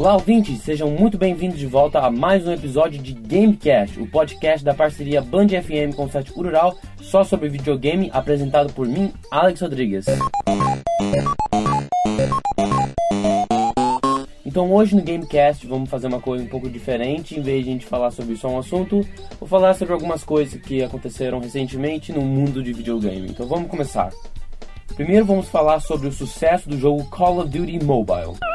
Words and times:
Olá, 0.00 0.14
ouvintes! 0.14 0.62
Sejam 0.62 0.90
muito 0.90 1.18
bem-vindos 1.18 1.58
de 1.58 1.66
volta 1.66 1.98
a 1.98 2.10
mais 2.10 2.46
um 2.46 2.52
episódio 2.52 2.98
de 2.98 3.12
Gamecast, 3.12 4.00
o 4.00 4.06
podcast 4.06 4.64
da 4.64 4.72
parceria 4.72 5.20
Band 5.20 5.48
FM 5.48 5.94
com 5.94 6.06
o 6.06 6.10
site 6.10 6.32
Rural, 6.32 6.74
só 7.02 7.22
sobre 7.22 7.50
videogame, 7.50 8.08
apresentado 8.10 8.72
por 8.72 8.88
mim, 8.88 9.12
Alex 9.30 9.60
Rodrigues. 9.60 10.06
Então 14.42 14.72
hoje 14.72 14.96
no 14.96 15.02
Gamecast 15.02 15.66
vamos 15.66 15.90
fazer 15.90 16.06
uma 16.06 16.18
coisa 16.18 16.44
um 16.44 16.48
pouco 16.48 16.70
diferente, 16.70 17.38
em 17.38 17.42
vez 17.42 17.62
de 17.62 17.68
a 17.68 17.72
gente 17.74 17.84
falar 17.84 18.10
sobre 18.10 18.34
só 18.36 18.48
um 18.48 18.58
assunto, 18.58 19.06
vou 19.38 19.46
falar 19.46 19.74
sobre 19.74 19.92
algumas 19.92 20.24
coisas 20.24 20.58
que 20.62 20.82
aconteceram 20.82 21.40
recentemente 21.40 22.10
no 22.10 22.22
mundo 22.22 22.62
de 22.62 22.72
videogame. 22.72 23.28
Então 23.28 23.46
vamos 23.46 23.70
começar. 23.70 24.10
Primeiro 24.96 25.26
vamos 25.26 25.50
falar 25.50 25.78
sobre 25.80 26.08
o 26.08 26.12
sucesso 26.12 26.70
do 26.70 26.78
jogo 26.78 27.04
Call 27.10 27.40
of 27.40 27.50
Duty 27.50 27.84
Mobile. 27.84 28.49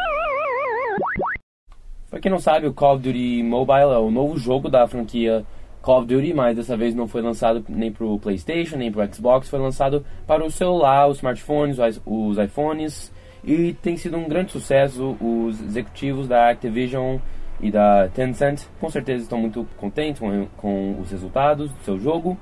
Quem 2.25 2.31
não 2.31 2.39
sabe, 2.39 2.65
o 2.65 2.73
Call 2.73 2.95
of 2.95 3.03
Duty 3.03 3.43
Mobile 3.43 3.93
é 3.93 3.99
o 3.99 4.09
novo 4.09 4.35
jogo 4.35 4.67
da 4.67 4.87
franquia 4.87 5.45
Call 5.79 5.99
of 5.99 6.07
Duty, 6.07 6.33
mas 6.33 6.55
dessa 6.55 6.75
vez 6.75 6.95
não 6.95 7.07
foi 7.07 7.21
lançado 7.21 7.63
nem 7.69 7.91
pro 7.91 8.17
PlayStation, 8.17 8.77
nem 8.77 8.91
pro 8.91 9.05
Xbox, 9.13 9.47
foi 9.47 9.59
lançado 9.59 10.03
para 10.25 10.43
o 10.43 10.49
celular, 10.49 11.07
os 11.07 11.17
smartphones, 11.17 11.77
os 12.03 12.39
iPhones, 12.39 13.13
e 13.43 13.73
tem 13.73 13.95
sido 13.95 14.17
um 14.17 14.27
grande 14.27 14.51
sucesso. 14.51 15.15
Os 15.21 15.61
executivos 15.61 16.27
da 16.27 16.49
Activision 16.49 17.17
e 17.61 17.69
da 17.69 18.07
Tencent 18.07 18.63
com 18.81 18.89
certeza 18.89 19.21
estão 19.21 19.37
muito 19.37 19.67
contentes 19.77 20.19
com, 20.19 20.47
com 20.57 20.99
os 20.99 21.11
resultados 21.11 21.71
do 21.71 21.83
seu 21.83 21.99
jogo 21.99 22.35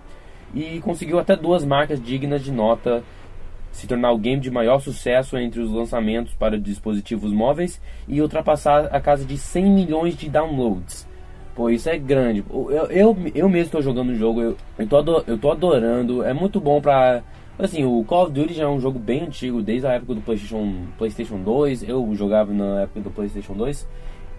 e 0.55 0.79
conseguiu 0.79 1.19
até 1.19 1.35
duas 1.35 1.65
marcas 1.65 2.01
dignas 2.01 2.41
de 2.41 2.53
nota 2.53 3.03
se 3.73 3.87
tornar 3.87 4.11
o 4.11 4.17
game 4.17 4.39
de 4.39 4.51
maior 4.51 4.79
sucesso 4.79 5.35
entre 5.35 5.59
os 5.59 5.71
lançamentos 5.71 6.33
para 6.35 6.59
dispositivos 6.59 7.33
móveis 7.33 7.81
e 8.07 8.21
ultrapassar 8.21 8.85
a 8.95 9.01
casa 9.01 9.25
de 9.25 9.35
100 9.35 9.65
milhões 9.65 10.15
de 10.15 10.29
downloads. 10.29 11.07
Pô, 11.55 11.69
isso 11.69 11.89
é 11.89 11.97
grande. 11.97 12.43
Eu, 12.49 12.89
eu, 12.89 13.17
eu 13.33 13.49
mesmo 13.49 13.65
estou 13.65 13.81
jogando 13.81 14.11
o 14.11 14.15
jogo, 14.15 14.41
eu, 14.41 14.57
eu, 14.77 14.87
tô 14.87 14.97
ador, 14.97 15.23
eu 15.27 15.37
tô 15.37 15.51
adorando. 15.51 16.23
É 16.23 16.33
muito 16.33 16.59
bom 16.59 16.79
pra. 16.79 17.23
Assim, 17.57 17.83
o 17.83 18.03
Call 18.03 18.23
of 18.23 18.31
Duty 18.31 18.53
já 18.53 18.63
é 18.63 18.67
um 18.67 18.79
jogo 18.79 18.97
bem 18.97 19.21
antigo, 19.21 19.61
desde 19.61 19.85
a 19.85 19.93
época 19.93 20.15
do 20.15 20.21
PlayStation, 20.21 20.85
PlayStation 20.97 21.37
2. 21.39 21.83
Eu 21.87 22.13
jogava 22.15 22.53
na 22.53 22.81
época 22.81 23.01
do 23.01 23.11
PlayStation 23.11 23.53
2. 23.53 23.87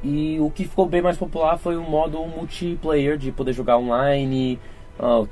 E 0.03 0.39
o 0.41 0.51
que 0.51 0.65
ficou 0.65 0.87
bem 0.87 1.03
mais 1.03 1.17
popular 1.17 1.57
foi 1.59 1.77
o 1.77 1.83
modo 1.83 2.25
multiplayer, 2.25 3.17
de 3.17 3.33
poder 3.33 3.53
jogar 3.53 3.79
online. 3.79 4.59
Uh, 4.99 5.29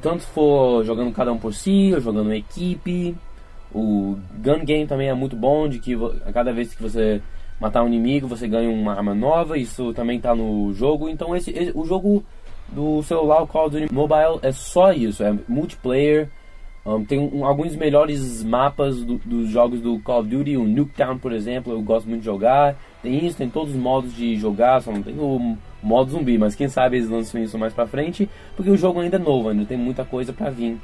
tanto 0.00 0.22
for 0.22 0.84
jogando 0.84 1.12
cada 1.12 1.32
um 1.32 1.38
por 1.38 1.52
si, 1.52 1.92
ou 1.94 2.00
jogando 2.00 2.32
em 2.32 2.38
equipe. 2.38 3.16
O 3.76 4.16
gun 4.38 4.64
game 4.64 4.86
também 4.86 5.10
é 5.10 5.12
muito 5.12 5.36
bom, 5.36 5.68
de 5.68 5.78
que 5.78 5.94
a 6.24 6.32
cada 6.32 6.50
vez 6.50 6.74
que 6.74 6.82
você 6.82 7.20
matar 7.60 7.82
um 7.82 7.88
inimigo, 7.88 8.26
você 8.26 8.48
ganha 8.48 8.70
uma 8.70 8.94
arma 8.94 9.14
nova, 9.14 9.58
isso 9.58 9.92
também 9.92 10.16
está 10.16 10.34
no 10.34 10.72
jogo. 10.72 11.10
Então 11.10 11.36
esse, 11.36 11.50
esse, 11.50 11.72
o 11.74 11.84
jogo 11.84 12.24
do 12.68 13.02
celular, 13.02 13.42
o 13.42 13.46
Call 13.46 13.66
of 13.66 13.78
Duty 13.78 13.92
Mobile, 13.92 14.38
é 14.40 14.50
só 14.50 14.92
isso, 14.92 15.22
é 15.22 15.36
multiplayer. 15.46 16.30
Um, 16.86 17.04
tem 17.04 17.18
um, 17.18 17.44
alguns 17.44 17.76
melhores 17.76 18.42
mapas 18.42 19.04
do, 19.04 19.18
dos 19.18 19.50
jogos 19.50 19.82
do 19.82 19.98
Call 20.00 20.20
of 20.20 20.28
Duty, 20.30 20.56
o 20.56 20.64
Nuketown, 20.64 21.18
por 21.18 21.32
exemplo, 21.32 21.70
eu 21.70 21.82
gosto 21.82 22.08
muito 22.08 22.20
de 22.20 22.26
jogar. 22.26 22.76
Tem 23.02 23.26
isso, 23.26 23.36
tem 23.36 23.50
todos 23.50 23.74
os 23.74 23.80
modos 23.80 24.14
de 24.14 24.36
jogar, 24.36 24.80
só 24.80 24.90
não 24.90 25.02
tem 25.02 25.18
o 25.18 25.58
modo 25.82 26.12
zumbi, 26.12 26.38
mas 26.38 26.54
quem 26.54 26.68
sabe 26.68 26.96
eles 26.96 27.10
lançam 27.10 27.42
isso 27.42 27.58
mais 27.58 27.74
pra 27.74 27.86
frente, 27.86 28.26
porque 28.56 28.70
o 28.70 28.76
jogo 28.76 29.00
ainda 29.00 29.16
é 29.16 29.20
novo, 29.20 29.50
ainda 29.50 29.66
tem 29.66 29.76
muita 29.76 30.02
coisa 30.02 30.32
para 30.32 30.48
vir. 30.48 30.78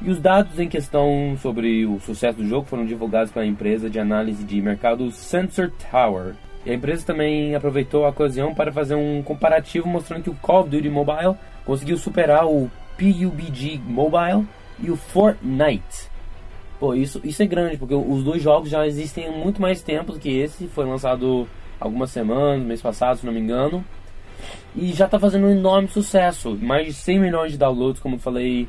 E 0.00 0.10
os 0.10 0.20
dados 0.20 0.60
em 0.60 0.68
questão 0.68 1.36
sobre 1.42 1.84
o 1.84 1.98
sucesso 1.98 2.38
do 2.38 2.46
jogo 2.46 2.66
foram 2.66 2.86
divulgados 2.86 3.32
pela 3.32 3.44
empresa 3.44 3.90
de 3.90 3.98
análise 3.98 4.44
de 4.44 4.62
mercado 4.62 5.10
Sensor 5.10 5.72
Tower. 5.90 6.34
E 6.64 6.70
a 6.70 6.74
empresa 6.74 7.04
também 7.04 7.54
aproveitou 7.54 8.04
a 8.04 8.10
ocasião 8.10 8.54
para 8.54 8.72
fazer 8.72 8.94
um 8.94 9.22
comparativo 9.22 9.88
mostrando 9.88 10.22
que 10.22 10.30
o 10.30 10.34
Call 10.34 10.60
of 10.60 10.70
Duty 10.70 10.88
Mobile 10.88 11.34
conseguiu 11.64 11.98
superar 11.98 12.46
o 12.46 12.70
PUBG 12.96 13.80
Mobile 13.84 14.46
e 14.80 14.90
o 14.90 14.96
Fortnite. 14.96 16.08
Pô, 16.78 16.94
isso, 16.94 17.20
isso 17.24 17.42
é 17.42 17.46
grande, 17.46 17.76
porque 17.76 17.94
os 17.94 18.22
dois 18.22 18.40
jogos 18.40 18.70
já 18.70 18.86
existem 18.86 19.26
há 19.26 19.32
muito 19.32 19.60
mais 19.60 19.82
tempo 19.82 20.12
do 20.12 20.20
que 20.20 20.28
esse. 20.28 20.68
Foi 20.68 20.84
lançado 20.84 21.48
algumas 21.80 22.10
semanas, 22.10 22.64
mês 22.64 22.80
passado, 22.80 23.18
se 23.18 23.26
não 23.26 23.32
me 23.32 23.40
engano. 23.40 23.84
E 24.76 24.92
já 24.92 25.06
está 25.06 25.18
fazendo 25.18 25.46
um 25.46 25.50
enorme 25.50 25.88
sucesso. 25.88 26.56
Mais 26.56 26.86
de 26.86 26.92
100 26.92 27.18
milhões 27.18 27.52
de 27.52 27.58
downloads, 27.58 28.00
como 28.00 28.14
eu 28.14 28.20
falei 28.20 28.68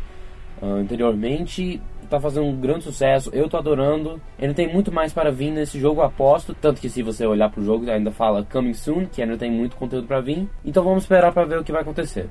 uh, 0.62 0.66
anteriormente. 0.66 1.81
Tá 2.09 2.20
fazendo 2.20 2.47
um 2.47 2.59
grande 2.59 2.86
sucesso, 2.86 3.30
eu 3.34 3.47
tô 3.47 3.56
adorando. 3.56 4.20
Ele 4.40 4.53
tem 4.53 4.68
muito 4.68 4.92
mais 4.92 5.14
para 5.14 5.31
vir 5.31 5.52
nesse 5.52 5.80
jogo, 5.80 6.02
aposto. 6.02 6.56
Tanto 6.56 6.81
que 6.81 6.90
se 6.90 7.03
você 7.03 7.24
olhar 7.25 7.52
pro 7.52 7.64
jogo, 7.64 7.90
ainda 7.90 8.09
fala 8.09 8.44
Coming 8.52 8.74
Soon, 8.74 9.06
que 9.06 9.22
ainda 9.22 9.38
tem 9.38 9.52
muito 9.52 9.75
conteúdo 9.75 10.08
para 10.08 10.20
vir. 10.20 10.50
Então 10.66 10.84
vamos 10.84 11.03
esperar 11.03 11.31
para 11.31 11.46
ver 11.46 11.59
o 11.59 11.64
que 11.64 11.72
vai 11.72 11.84
acontecer. 11.84 12.28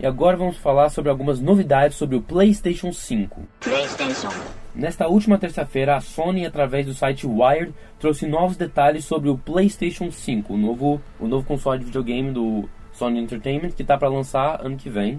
E 0.00 0.06
agora 0.06 0.36
vamos 0.36 0.56
falar 0.58 0.90
sobre 0.90 1.10
algumas 1.10 1.40
novidades 1.40 1.96
sobre 1.96 2.16
o 2.16 2.22
PlayStation 2.22 2.92
5. 2.92 3.40
PlayStation. 3.58 4.28
Nesta 4.72 5.08
última 5.08 5.38
terça-feira, 5.38 5.96
a 5.96 6.00
Sony, 6.00 6.46
através 6.46 6.86
do 6.86 6.94
site 6.94 7.26
Wired, 7.26 7.74
trouxe 7.98 8.24
novos 8.24 8.56
detalhes 8.56 9.04
sobre 9.04 9.28
o 9.28 9.36
PlayStation 9.36 10.08
5, 10.08 10.54
o 10.54 10.56
novo, 10.56 11.00
o 11.18 11.26
novo 11.26 11.44
console 11.44 11.80
de 11.80 11.86
videogame 11.86 12.30
do 12.30 12.68
Sony 12.92 13.18
Entertainment, 13.18 13.70
que 13.70 13.82
está 13.82 13.98
para 13.98 14.08
lançar 14.08 14.64
ano 14.64 14.76
que 14.76 14.88
vem. 14.88 15.18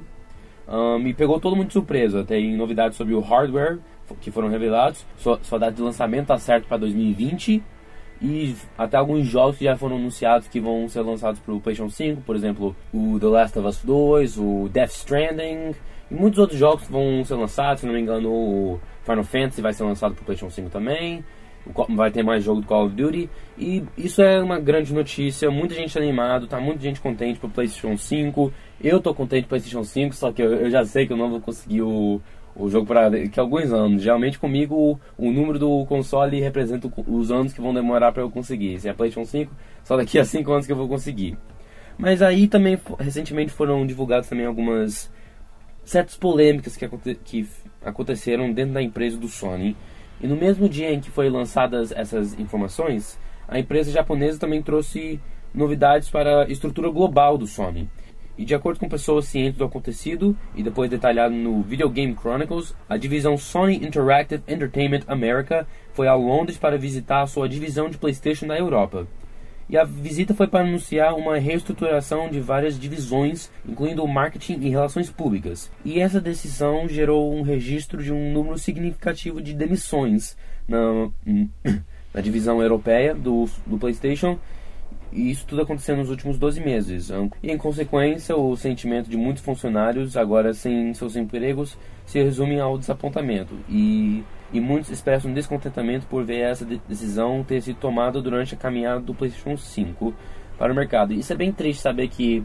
Um, 0.70 1.00
me 1.00 1.14
pegou 1.14 1.40
todo 1.40 1.56
mundo 1.56 1.68
de 1.68 1.74
surpresa. 1.74 2.24
Tem 2.24 2.56
novidades 2.56 2.98
sobre 2.98 3.14
o 3.14 3.20
hardware 3.20 3.80
que 4.22 4.30
foram 4.30 4.50
revelados. 4.50 5.06
Sua, 5.18 5.40
sua 5.42 5.58
data 5.58 5.74
de 5.74 5.82
lançamento 5.82 6.24
está 6.24 6.38
certo 6.38 6.68
para 6.68 6.78
2020. 6.78 7.64
E 8.22 8.56
até 8.78 8.98
alguns 8.98 9.26
jogos 9.26 9.58
que 9.58 9.64
já 9.64 9.78
foram 9.78 9.96
anunciados 9.96 10.48
que 10.48 10.60
vão 10.60 10.88
ser 10.90 11.02
lançados 11.02 11.40
para 11.40 11.54
o 11.54 11.60
PlayStation 11.60 11.90
5, 11.90 12.22
por 12.22 12.36
exemplo, 12.36 12.76
o 12.94 13.18
The 13.18 13.28
Last 13.28 13.58
of 13.58 13.68
Us 13.68 13.82
2, 13.82 14.38
o 14.38 14.70
Death 14.72 14.92
Stranding, 14.92 15.74
e 16.12 16.14
muitos 16.14 16.38
outros 16.38 16.60
jogos 16.60 16.86
vão 16.90 17.24
ser 17.24 17.36
lançados. 17.36 17.80
Se 17.80 17.88
não 17.88 17.94
me 17.94 18.02
engano, 18.02 18.30
o 18.30 18.80
Final 19.04 19.24
Fantasy 19.24 19.62
vai 19.62 19.74
ser 19.74 19.84
lançado 19.86 20.14
para 20.14 20.22
o 20.22 20.26
PlayStation 20.26 20.54
5 20.54 20.70
também 20.70 21.24
vai 21.90 22.12
ter 22.12 22.24
mais 22.24 22.44
jogo 22.44 22.62
do 22.62 22.68
Call 22.68 22.86
of 22.86 22.96
Duty. 22.96 23.30
E 23.58 23.84
isso 23.98 24.22
é 24.22 24.42
uma 24.42 24.60
grande 24.60 24.94
notícia. 24.94 25.50
Muita 25.52 25.76
gente 25.76 25.98
animado, 25.98 26.48
tá 26.48 26.60
muita 26.60 26.82
gente 26.82 27.00
contente 27.00 27.40
pro 27.40 27.50
PlayStation 27.50 27.98
5. 27.98 28.52
Eu 28.82 29.00
tô 29.00 29.14
contente 29.14 29.42
pro 29.42 29.50
PlayStation 29.50 29.84
5, 29.84 30.16
só 30.16 30.32
que 30.32 30.42
eu, 30.42 30.54
eu 30.54 30.70
já 30.70 30.84
sei 30.86 31.06
que 31.06 31.14
eu 31.14 31.18
não 31.18 31.30
vou 31.30 31.42
conseguir 31.42 31.82
o, 31.82 32.22
o 32.56 32.70
jogo 32.70 32.86
para 32.86 33.28
que 33.28 33.40
alguns 33.40 33.72
anos. 33.72 34.02
Geralmente 34.02 34.40
comigo 34.40 34.76
o, 34.76 35.00
o, 35.28 35.32
número 35.32 35.60
do 35.60 35.86
console 35.86 36.40
representa 36.40 36.92
os 37.08 37.32
anos 37.32 37.54
que 37.54 37.62
vão 37.62 37.74
demorar 37.74 38.12
para 38.12 38.24
eu 38.24 38.30
conseguir. 38.30 38.80
Se 38.80 38.90
é 38.90 38.94
PlayStation 38.94 39.30
5, 39.30 39.52
só 39.84 39.98
daqui 39.98 40.20
a 40.20 40.26
5 40.26 40.52
anos 40.52 40.66
que 40.66 40.72
eu 40.72 40.78
vou 40.78 40.88
conseguir. 40.88 41.38
Mas 41.98 42.22
aí 42.22 42.48
também 42.48 42.80
recentemente 42.98 43.52
foram 43.52 43.86
divulgadas 43.86 44.30
também 44.30 44.46
algumas 44.46 45.12
certas 45.84 46.16
polêmicas 46.16 46.78
que, 46.78 46.86
aconte 46.86 47.16
que 47.26 47.48
aconteceram 47.84 48.52
dentro 48.54 48.74
da 48.74 48.82
empresa 48.82 49.18
do 49.18 49.28
Sony. 49.28 49.76
E 50.22 50.28
no 50.28 50.36
mesmo 50.36 50.68
dia 50.68 50.92
em 50.92 51.00
que 51.00 51.10
foi 51.10 51.30
lançadas 51.30 51.92
essas 51.92 52.38
informações, 52.38 53.18
a 53.48 53.58
empresa 53.58 53.92
japonesa 53.92 54.40
também 54.40 54.62
trouxe 54.62 55.20
novidades 55.54 56.10
para 56.10 56.44
a 56.44 56.52
estrutura 56.52 56.90
global 56.90 57.38
do 57.38 57.48
Sony. 57.48 57.90
E 58.38 58.46
de 58.46 58.56
acordo 58.56 58.80
com 58.80 58.88
pessoas 58.88 59.26
cientes 59.26 59.58
do 59.58 59.66
acontecido, 59.66 60.38
e 60.56 60.64
depois 60.64 60.90
detalhado 60.90 61.36
no 61.36 61.62
Video 61.62 61.90
Game 61.90 62.16
Chronicles, 62.16 62.74
a 62.88 62.96
divisão 62.96 63.38
Sony 63.38 63.76
Interactive 63.76 64.44
Entertainment 64.48 65.02
America 65.08 65.68
foi 65.94 66.08
a 66.08 66.16
Londres 66.16 66.58
para 66.58 66.78
visitar 66.78 67.22
a 67.22 67.28
sua 67.28 67.50
divisão 67.50 67.90
de 67.90 67.98
PlayStation 67.98 68.46
na 68.46 68.58
Europa. 68.58 69.08
E 69.70 69.78
a 69.78 69.84
visita 69.84 70.34
foi 70.34 70.48
para 70.48 70.66
anunciar 70.66 71.14
uma 71.16 71.38
reestruturação 71.38 72.30
de 72.30 72.40
várias 72.40 72.80
divisões, 72.80 73.52
incluindo 73.68 74.08
marketing 74.08 74.60
e 74.62 74.70
relações 74.70 75.12
públicas. 75.12 75.72
E 75.86 76.00
essa 76.00 76.20
decisão 76.20 76.88
gerou 76.88 77.34
um 77.34 77.44
registro 77.44 78.02
de 78.02 78.12
um 78.12 78.34
número 78.34 78.58
significativo 78.58 79.42
de 79.42 79.54
demissões 79.54 80.36
na, 80.68 81.10
na 82.14 82.22
divisão 82.22 82.62
europeia 82.62 83.14
do, 83.14 83.48
do 83.68 83.78
PlayStation 83.78 84.40
e 85.12 85.32
isso 85.32 85.46
tudo 85.48 85.64
aconteceu 85.64 85.98
nos 85.98 86.10
últimos 86.10 86.38
12 86.38 86.62
meses. 86.62 87.10
E 87.42 87.52
em 87.52 87.58
consequência, 87.58 88.36
o 88.36 88.56
sentimento 88.56 89.10
de 89.10 89.18
muitos 89.18 89.44
funcionários, 89.44 90.16
agora 90.16 90.54
sem 90.54 90.94
seus 90.94 91.16
empregos, 91.16 91.78
se 92.06 92.22
resume 92.22 92.60
ao 92.60 92.78
desapontamento. 92.78 93.56
E, 93.68 94.24
e 94.52 94.60
muitos 94.60 94.90
expressam 94.90 95.34
descontentamento 95.34 96.08
por 96.08 96.24
ver 96.24 96.40
essa 96.40 96.66
decisão 96.66 97.44
ter 97.44 97.62
sido 97.62 97.78
tomada 97.78 98.22
durante 98.22 98.56
a 98.56 98.58
caminhada 98.58 99.00
do 99.00 99.14
PlayStation 99.14 99.56
5 99.56 100.14
para 100.58 100.74
o 100.74 100.76
mercado. 100.76 101.14
Isso 101.14 101.32
é 101.32 101.36
bem 101.36 101.52
triste 101.52 101.82
saber 101.82 102.08
que 102.08 102.44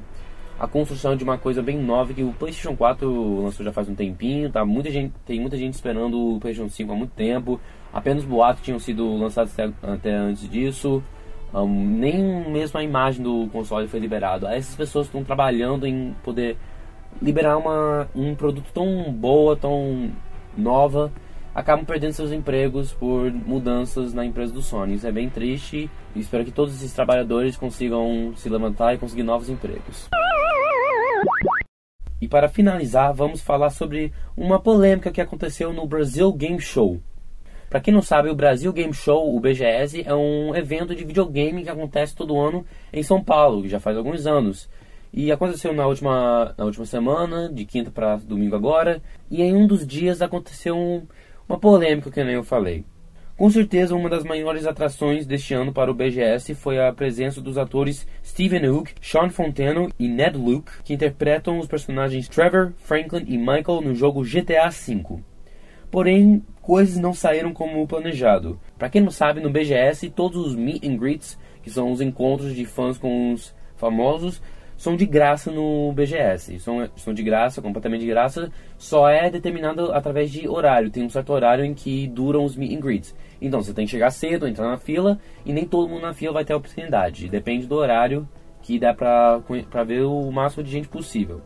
a 0.58 0.68
construção 0.68 1.16
de 1.16 1.24
uma 1.24 1.36
coisa 1.36 1.62
bem 1.62 1.78
nova 1.78 2.12
que 2.12 2.22
o 2.22 2.32
PlayStation 2.32 2.76
4 2.76 3.42
lançou 3.42 3.64
já 3.64 3.72
faz 3.72 3.88
um 3.88 3.94
tempinho, 3.94 4.50
tá? 4.50 4.64
Muita 4.64 4.90
gente, 4.90 5.12
tem 5.26 5.40
muita 5.40 5.56
gente 5.56 5.74
esperando 5.74 6.36
o 6.36 6.40
PlayStation 6.40 6.70
5 6.70 6.92
há 6.92 6.94
muito 6.94 7.10
tempo. 7.12 7.60
Apenas 7.92 8.24
boatos 8.24 8.62
tinham 8.62 8.78
sido 8.78 9.16
lançados 9.16 9.52
até, 9.82 10.10
antes 10.12 10.48
disso. 10.48 11.02
Um, 11.52 11.98
nem 11.98 12.50
mesmo 12.50 12.78
a 12.78 12.82
imagem 12.82 13.22
do 13.22 13.48
console 13.52 13.88
foi 13.88 13.98
liberado. 13.98 14.46
Essas 14.46 14.76
pessoas 14.76 15.06
estão 15.06 15.24
trabalhando 15.24 15.86
em 15.86 16.14
poder 16.22 16.56
liberar 17.22 17.56
uma, 17.56 18.08
um 18.14 18.34
produto 18.34 18.66
tão 18.72 19.12
boa, 19.12 19.56
tão 19.56 20.10
nova 20.56 21.10
acabam 21.54 21.84
perdendo 21.84 22.12
seus 22.12 22.32
empregos 22.32 22.92
por 22.92 23.30
mudanças 23.32 24.12
na 24.12 24.24
empresa 24.24 24.52
do 24.52 24.60
Sony. 24.60 24.94
Isso 24.94 25.06
é 25.06 25.12
bem 25.12 25.30
triste 25.30 25.88
e 26.14 26.20
espero 26.20 26.44
que 26.44 26.50
todos 26.50 26.74
esses 26.74 26.92
trabalhadores 26.92 27.56
consigam 27.56 28.32
se 28.36 28.48
levantar 28.48 28.94
e 28.94 28.98
conseguir 28.98 29.22
novos 29.22 29.48
empregos. 29.48 30.08
E 32.20 32.26
para 32.26 32.48
finalizar, 32.48 33.12
vamos 33.12 33.40
falar 33.40 33.70
sobre 33.70 34.12
uma 34.36 34.58
polêmica 34.58 35.12
que 35.12 35.20
aconteceu 35.20 35.72
no 35.72 35.86
Brasil 35.86 36.32
Game 36.32 36.60
Show. 36.60 37.00
Para 37.68 37.80
quem 37.80 37.92
não 37.92 38.02
sabe, 38.02 38.30
o 38.30 38.34
Brasil 38.34 38.72
Game 38.72 38.94
Show, 38.94 39.34
o 39.34 39.40
BGS, 39.40 40.02
é 40.06 40.14
um 40.14 40.54
evento 40.54 40.94
de 40.94 41.04
videogame 41.04 41.62
que 41.62 41.68
acontece 41.68 42.14
todo 42.14 42.38
ano 42.38 42.64
em 42.92 43.02
São 43.02 43.22
Paulo, 43.22 43.68
já 43.68 43.80
faz 43.80 43.96
alguns 43.96 44.26
anos. 44.26 44.68
E 45.12 45.30
aconteceu 45.30 45.72
na 45.72 45.86
última, 45.86 46.54
na 46.56 46.64
última 46.64 46.86
semana, 46.86 47.48
de 47.48 47.64
quinta 47.64 47.90
para 47.90 48.16
domingo 48.16 48.56
agora. 48.56 49.00
E 49.30 49.42
em 49.42 49.54
um 49.54 49.66
dos 49.66 49.86
dias 49.86 50.22
aconteceu 50.22 50.76
um, 50.76 51.06
uma 51.48 51.58
polêmica 51.58 52.10
que 52.10 52.24
nem 52.24 52.34
eu 52.34 52.44
falei. 52.44 52.84
Com 53.36 53.50
certeza, 53.50 53.96
uma 53.96 54.08
das 54.08 54.22
maiores 54.22 54.64
atrações 54.64 55.26
deste 55.26 55.54
ano 55.54 55.72
para 55.72 55.90
o 55.90 55.94
BGS 55.94 56.54
foi 56.54 56.78
a 56.78 56.92
presença 56.92 57.40
dos 57.40 57.58
atores 57.58 58.06
Stephen 58.24 58.68
Hook, 58.68 58.92
Sean 59.02 59.28
Fontano 59.28 59.90
e 59.98 60.06
Ned 60.06 60.38
Luke, 60.38 60.70
que 60.84 60.94
interpretam 60.94 61.58
os 61.58 61.66
personagens 61.66 62.28
Trevor, 62.28 62.72
Franklin 62.76 63.24
e 63.26 63.36
Michael 63.36 63.80
no 63.82 63.92
jogo 63.92 64.22
GTA 64.22 64.68
V. 64.70 65.18
Porém, 65.90 66.44
coisas 66.62 66.96
não 66.96 67.12
saíram 67.12 67.52
como 67.52 67.86
planejado. 67.88 68.60
Para 68.78 68.88
quem 68.88 69.02
não 69.02 69.10
sabe, 69.10 69.40
no 69.40 69.50
BGS, 69.50 70.10
todos 70.10 70.46
os 70.46 70.54
meet 70.54 70.84
and 70.84 70.96
greets, 70.96 71.36
que 71.60 71.70
são 71.70 71.90
os 71.90 72.00
encontros 72.00 72.54
de 72.54 72.64
fãs 72.64 72.98
com 72.98 73.32
os 73.32 73.52
famosos, 73.76 74.40
são 74.76 74.96
de 74.96 75.06
graça 75.06 75.50
no 75.50 75.92
BGS. 75.92 76.58
São, 76.60 76.88
são 76.96 77.14
de 77.14 77.22
graça, 77.22 77.62
completamente 77.62 78.02
de 78.02 78.06
graça. 78.06 78.50
Só 78.76 79.08
é 79.08 79.30
determinado 79.30 79.92
através 79.92 80.30
de 80.30 80.48
horário. 80.48 80.90
Tem 80.90 81.04
um 81.04 81.10
certo 81.10 81.32
horário 81.32 81.64
em 81.64 81.74
que 81.74 82.06
duram 82.08 82.44
os 82.44 82.56
meet 82.56 82.76
and 82.76 82.80
greets. 82.80 83.14
Então 83.40 83.62
você 83.62 83.72
tem 83.72 83.84
que 83.84 83.90
chegar 83.90 84.10
cedo, 84.10 84.46
entrar 84.46 84.68
na 84.68 84.78
fila 84.78 85.18
e 85.44 85.52
nem 85.52 85.64
todo 85.64 85.88
mundo 85.88 86.02
na 86.02 86.14
fila 86.14 86.34
vai 86.34 86.44
ter 86.44 86.52
a 86.52 86.56
oportunidade. 86.56 87.28
Depende 87.28 87.66
do 87.66 87.74
horário 87.74 88.28
que 88.62 88.78
dá 88.78 88.94
pra, 88.94 89.40
pra 89.70 89.84
ver 89.84 90.02
o 90.02 90.30
máximo 90.30 90.62
de 90.62 90.70
gente 90.70 90.88
possível 90.88 91.42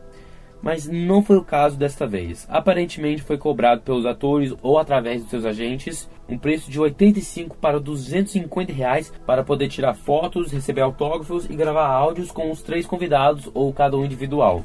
mas 0.61 0.87
não 0.87 1.23
foi 1.23 1.37
o 1.37 1.43
caso 1.43 1.77
desta 1.77 2.05
vez. 2.05 2.45
Aparentemente 2.49 3.21
foi 3.21 3.37
cobrado 3.37 3.81
pelos 3.81 4.05
atores 4.05 4.53
ou 4.61 4.77
através 4.77 5.21
dos 5.21 5.29
seus 5.29 5.45
agentes 5.45 6.09
um 6.27 6.37
preço 6.37 6.69
de 6.69 6.79
85 6.79 7.57
para 7.57 7.79
250 7.79 8.71
reais 8.71 9.11
para 9.25 9.43
poder 9.43 9.67
tirar 9.67 9.93
fotos, 9.93 10.51
receber 10.51 10.81
autógrafos 10.81 11.45
e 11.49 11.55
gravar 11.55 11.87
áudios 11.87 12.31
com 12.31 12.51
os 12.51 12.61
três 12.61 12.85
convidados 12.85 13.49
ou 13.53 13.73
cada 13.73 13.97
um 13.97 14.05
individual. 14.05 14.63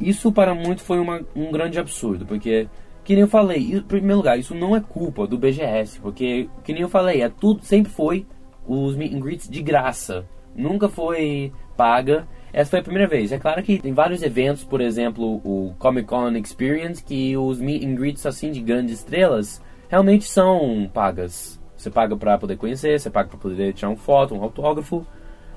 Isso 0.00 0.32
para 0.32 0.54
muitos 0.54 0.84
foi 0.84 0.98
uma, 0.98 1.22
um 1.34 1.50
grande 1.50 1.78
absurdo, 1.78 2.26
porque 2.26 2.68
que 3.04 3.14
nem 3.14 3.22
eu 3.22 3.28
falei, 3.28 3.76
em 3.76 3.80
primeiro 3.80 4.16
lugar, 4.16 4.36
isso 4.36 4.54
não 4.54 4.74
é 4.74 4.80
culpa 4.80 5.26
do 5.26 5.38
BGS, 5.38 6.00
porque 6.00 6.48
que 6.64 6.72
nem 6.72 6.82
eu 6.82 6.88
falei, 6.88 7.22
é 7.22 7.28
tudo 7.28 7.64
sempre 7.64 7.92
foi 7.92 8.26
os 8.66 8.96
meet 8.96 9.48
de 9.48 9.62
graça, 9.62 10.26
nunca 10.54 10.88
foi 10.88 11.52
paga 11.76 12.26
essa 12.56 12.70
foi 12.70 12.80
a 12.80 12.82
primeira 12.82 13.06
vez. 13.06 13.32
É 13.32 13.38
claro 13.38 13.62
que 13.62 13.78
tem 13.78 13.92
vários 13.92 14.22
eventos, 14.22 14.64
por 14.64 14.80
exemplo, 14.80 15.42
o 15.44 15.74
Comic 15.78 16.08
Con 16.08 16.30
Experience, 16.36 17.04
que 17.04 17.36
os 17.36 17.60
meet 17.60 17.84
and 17.84 17.94
greets 17.94 18.24
assim 18.24 18.50
de 18.50 18.62
grandes 18.62 18.94
estrelas 18.94 19.62
realmente 19.90 20.24
são 20.24 20.90
pagas. 20.90 21.60
Você 21.76 21.90
paga 21.90 22.16
para 22.16 22.38
poder 22.38 22.56
conhecer, 22.56 22.98
você 22.98 23.10
paga 23.10 23.28
para 23.28 23.38
poder 23.38 23.74
tirar 23.74 23.90
uma 23.90 23.96
foto, 23.98 24.34
um 24.34 24.42
autógrafo, 24.42 25.06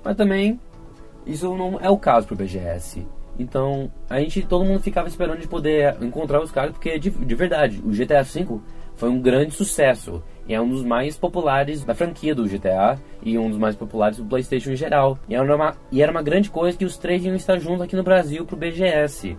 mas 0.03 0.17
também 0.17 0.59
isso 1.25 1.55
não 1.55 1.79
é 1.79 1.89
o 1.89 1.97
caso 1.97 2.27
pro 2.27 2.35
BGS. 2.35 3.07
Então, 3.39 3.89
a 4.09 4.19
gente, 4.19 4.45
todo 4.45 4.65
mundo 4.65 4.81
ficava 4.81 5.07
esperando 5.07 5.39
de 5.39 5.47
poder 5.47 5.95
encontrar 6.01 6.43
os 6.43 6.51
caras, 6.51 6.71
porque 6.71 6.99
de, 6.99 7.09
de 7.09 7.35
verdade, 7.35 7.81
o 7.81 7.91
GTA 7.91 8.23
V 8.23 8.59
foi 8.99 9.09
um 9.09 9.21
grande 9.21 9.53
sucesso 9.53 10.21
e 10.45 10.53
é 10.53 10.59
um 10.59 10.67
dos 10.67 10.83
mais 10.83 11.17
populares 11.17 11.85
da 11.85 11.95
franquia 11.95 12.35
do 12.35 12.43
GTA 12.43 12.99
e 13.23 13.37
um 13.37 13.49
dos 13.49 13.57
mais 13.57 13.73
populares 13.73 14.17
do 14.17 14.25
PlayStation 14.25 14.71
em 14.71 14.75
geral. 14.75 15.17
E 15.29 15.35
era 15.35 15.55
uma, 15.55 15.73
e 15.89 16.01
era 16.01 16.11
uma 16.11 16.21
grande 16.21 16.49
coisa 16.49 16.77
que 16.77 16.83
os 16.83 16.97
três 16.97 17.23
iam 17.23 17.33
estar 17.33 17.57
juntos 17.59 17.81
aqui 17.81 17.95
no 17.95 18.03
Brasil 18.03 18.45
pro 18.45 18.57
BGS. 18.57 19.37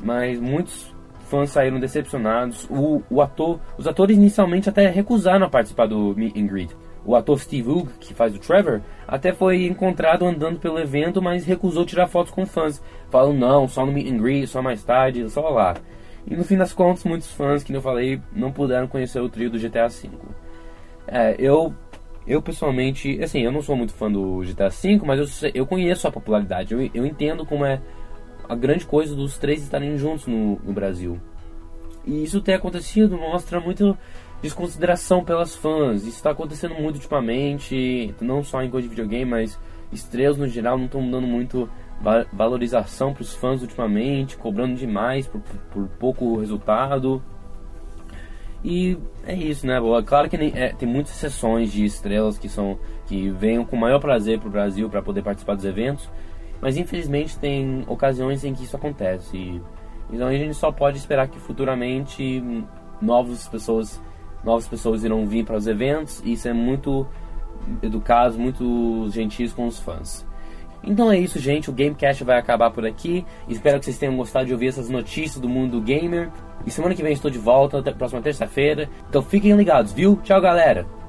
Mas 0.00 0.38
muitos 0.38 0.94
fãs 1.28 1.50
saíram 1.50 1.80
decepcionados. 1.80 2.68
O, 2.70 3.02
o 3.10 3.20
ator, 3.20 3.58
os 3.76 3.88
atores 3.88 4.16
inicialmente 4.16 4.68
até 4.68 4.88
recusaram 4.88 5.44
a 5.44 5.50
participar 5.50 5.88
do 5.88 6.14
Meet 6.14 6.36
and 6.36 6.46
Greet. 6.46 6.76
O 7.04 7.16
ator 7.16 7.40
Steve 7.40 7.68
Hoog, 7.68 7.88
que 7.98 8.14
faz 8.14 8.32
o 8.32 8.38
Trevor, 8.38 8.80
até 9.08 9.32
foi 9.32 9.66
encontrado 9.66 10.24
andando 10.24 10.60
pelo 10.60 10.78
evento, 10.78 11.20
mas 11.20 11.44
recusou 11.44 11.84
tirar 11.84 12.06
fotos 12.06 12.32
com 12.32 12.46
fãs. 12.46 12.80
Falando, 13.10 13.38
não, 13.38 13.66
só 13.66 13.84
no 13.84 13.90
Meet 13.90 14.12
and 14.12 14.18
Greet, 14.18 14.46
só 14.46 14.62
mais 14.62 14.84
tarde, 14.84 15.28
só 15.28 15.48
lá. 15.48 15.74
E 16.26 16.36
no 16.36 16.44
fim 16.44 16.56
das 16.56 16.72
contas, 16.72 17.04
muitos 17.04 17.30
fãs, 17.32 17.62
que 17.62 17.72
eu 17.72 17.82
falei, 17.82 18.20
não 18.32 18.52
puderam 18.52 18.86
conhecer 18.86 19.20
o 19.20 19.28
trio 19.28 19.50
do 19.50 19.58
GTA 19.58 19.88
V. 19.88 20.10
É, 21.06 21.34
eu, 21.38 21.74
eu 22.26 22.42
pessoalmente, 22.42 23.22
assim, 23.22 23.40
eu 23.40 23.50
não 23.50 23.62
sou 23.62 23.76
muito 23.76 23.92
fã 23.92 24.10
do 24.10 24.40
GTA 24.40 24.68
V, 24.68 25.00
mas 25.04 25.42
eu, 25.42 25.50
eu 25.54 25.66
conheço 25.66 26.06
a 26.06 26.12
popularidade. 26.12 26.74
Eu, 26.74 26.90
eu 26.94 27.06
entendo 27.06 27.44
como 27.44 27.64
é 27.64 27.80
a 28.48 28.54
grande 28.54 28.84
coisa 28.86 29.14
dos 29.14 29.38
três 29.38 29.62
estarem 29.62 29.96
juntos 29.96 30.26
no, 30.26 30.56
no 30.56 30.72
Brasil. 30.72 31.20
E 32.04 32.24
isso 32.24 32.40
ter 32.40 32.54
acontecido 32.54 33.16
mostra 33.16 33.60
muito 33.60 33.96
desconsideração 34.42 35.24
pelas 35.24 35.54
fãs. 35.54 36.02
Isso 36.02 36.16
está 36.16 36.30
acontecendo 36.30 36.74
muito 36.74 36.96
ultimamente, 36.96 38.14
não 38.20 38.42
só 38.42 38.62
em 38.62 38.70
coisa 38.70 38.88
de 38.88 38.94
videogame, 38.94 39.30
mas 39.30 39.58
estrelas 39.92 40.38
no 40.38 40.48
geral 40.48 40.78
não 40.78 40.86
estão 40.86 41.10
dando 41.10 41.26
muito 41.26 41.68
valorização 42.32 43.12
para 43.12 43.22
os 43.22 43.34
fãs 43.34 43.60
ultimamente, 43.60 44.36
cobrando 44.36 44.74
demais 44.74 45.26
por, 45.26 45.40
por, 45.70 45.88
pouco 45.98 46.38
resultado. 46.38 47.22
E 48.64 48.96
é 49.24 49.34
isso, 49.34 49.66
né? 49.66 49.76
Claro 50.06 50.28
que 50.28 50.36
nem, 50.36 50.52
é, 50.54 50.72
tem 50.72 50.88
muitas 50.88 51.12
sessões 51.12 51.72
de 51.72 51.84
estrelas 51.84 52.38
que 52.38 52.48
são 52.48 52.78
que 53.06 53.28
venham 53.30 53.64
com 53.64 53.76
maior 53.76 53.98
prazer 53.98 54.38
para 54.38 54.48
o 54.48 54.50
Brasil 54.50 54.88
para 54.88 55.02
poder 55.02 55.22
participar 55.22 55.54
dos 55.54 55.64
eventos, 55.64 56.08
mas 56.60 56.76
infelizmente 56.76 57.38
tem 57.38 57.84
ocasiões 57.86 58.44
em 58.44 58.54
que 58.54 58.64
isso 58.64 58.76
acontece. 58.76 59.36
E, 59.36 59.62
então 60.12 60.28
a 60.28 60.32
gente 60.32 60.54
só 60.54 60.70
pode 60.72 60.98
esperar 60.98 61.28
que 61.28 61.38
futuramente 61.38 62.42
novas 63.00 63.48
pessoas, 63.48 64.00
novas 64.44 64.68
pessoas 64.68 65.04
irão 65.04 65.26
vir 65.26 65.44
para 65.44 65.56
os 65.56 65.66
eventos 65.66 66.22
e 66.24 66.36
ser 66.36 66.52
muito 66.52 67.06
educados, 67.82 68.36
muito 68.36 69.08
gentis 69.10 69.52
com 69.52 69.66
os 69.66 69.78
fãs. 69.78 70.29
Então 70.82 71.10
é 71.10 71.18
isso, 71.18 71.38
gente. 71.38 71.70
O 71.70 71.72
Gamecast 71.72 72.24
vai 72.24 72.38
acabar 72.38 72.70
por 72.70 72.86
aqui. 72.86 73.24
Espero 73.48 73.78
que 73.78 73.84
vocês 73.84 73.98
tenham 73.98 74.16
gostado 74.16 74.46
de 74.46 74.52
ouvir 74.52 74.68
essas 74.68 74.88
notícias 74.88 75.40
do 75.40 75.48
mundo 75.48 75.80
gamer. 75.80 76.30
E 76.66 76.70
semana 76.70 76.94
que 76.94 77.02
vem 77.02 77.12
estou 77.12 77.30
de 77.30 77.38
volta, 77.38 77.78
até 77.78 77.90
a 77.90 77.94
próxima 77.94 78.20
terça-feira. 78.20 78.88
Então 79.08 79.22
fiquem 79.22 79.52
ligados, 79.56 79.92
viu? 79.92 80.18
Tchau, 80.22 80.40
galera! 80.40 80.99